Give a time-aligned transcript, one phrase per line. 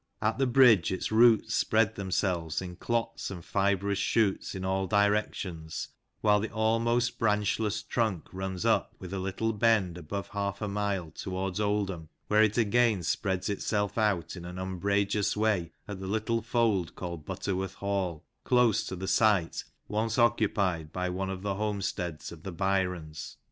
[0.19, 5.89] At the bridge, its roots spread themselves in clots and fibrous shoots in all directions,
[6.21, 11.11] while the almost branchless trunk runs up, with a little bend, above half a mile,
[11.11, 16.41] towards Oldham, where it again spreads itself out in an umbrageous way at the little
[16.41, 21.53] fold called Butterworth Hall," close to" the site once oc cupied by one of the
[21.53, 23.37] homesteads of the Byrons."